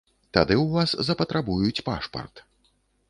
Тады 0.37 0.55
ў 0.63 0.77
вас 0.77 0.95
запатрабуюць 1.09 1.83
пашпарт. 1.91 2.47